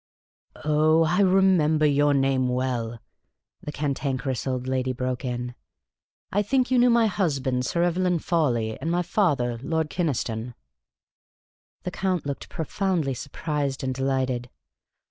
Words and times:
"Oh, 0.63 1.03
I 1.03 1.19
remember 1.19 1.85
your 1.85 2.15
name 2.15 2.49
well," 2.49 2.97
the 3.61 3.71
Cantankerous 3.71 4.45
20 4.45 4.57
Miss 4.57 4.65
Cayley's 4.65 4.65
Adventures 4.65 4.73
Old 4.79 4.95
I^ady 4.95 4.97
broke 4.97 5.25
in." 5.25 5.55
I 6.31 6.41
think 6.41 6.71
you 6.71 6.79
knew 6.79 6.89
my 6.89 7.05
husband, 7.05 7.67
Sir 7.67 7.83
Evelyn 7.83 8.17
Fawley, 8.17 8.79
and 8.81 8.89
my 8.89 9.03
father, 9.03 9.59
Lord 9.61 9.91
Kynaston." 9.91 10.55
The 11.83 11.91
Count 11.91 12.25
looked 12.25 12.49
profoundly 12.49 13.13
surprised 13.13 13.83
and 13.83 13.93
delighted. 13.93 14.49